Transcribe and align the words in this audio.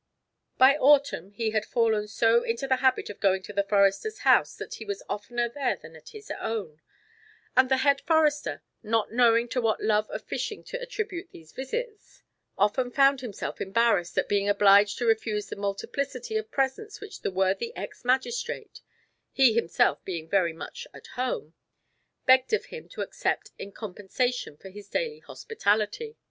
By 0.57 0.77
Autumn 0.77 1.29
he 1.29 1.51
had 1.51 1.63
fallen 1.63 2.07
so 2.07 2.41
into 2.41 2.67
the 2.67 2.77
habit 2.77 3.11
of 3.11 3.19
going 3.19 3.43
to 3.43 3.53
the 3.53 3.61
forester's 3.61 4.21
house 4.25 4.55
that 4.55 4.73
he 4.73 4.83
was 4.83 5.03
oftener 5.07 5.47
there 5.47 5.75
than 5.75 5.95
at 5.95 6.09
his 6.09 6.31
own; 6.39 6.81
and 7.55 7.69
the 7.69 7.77
Head 7.85 8.01
Forester, 8.01 8.63
not 8.81 9.11
knowing 9.13 9.47
to 9.49 9.61
what 9.61 9.79
love 9.79 10.09
of 10.09 10.23
fishing 10.23 10.63
to 10.63 10.81
attribute 10.81 11.29
these 11.29 11.51
visits, 11.51 12.23
often 12.57 12.89
found 12.89 13.21
himself 13.21 13.61
embarrassed 13.61 14.17
at 14.17 14.27
being 14.27 14.49
obliged 14.49 14.97
to 14.97 15.05
refuse 15.05 15.49
the 15.49 15.55
multiplicity 15.55 16.35
of 16.35 16.49
presents 16.49 16.99
which 16.99 17.21
the 17.21 17.29
worthy 17.29 17.71
ex 17.75 18.03
magistrate 18.03 18.81
(he 19.31 19.53
himself 19.53 20.03
being 20.03 20.27
very 20.27 20.51
much 20.51 20.87
at 20.95 21.05
home) 21.13 21.53
begged 22.25 22.53
of 22.53 22.65
him 22.65 22.89
to 22.89 23.01
accept 23.01 23.51
in 23.59 23.71
compensation 23.71 24.57
for 24.57 24.71
his 24.71 24.89
daily 24.89 25.19
hospitality. 25.19 26.17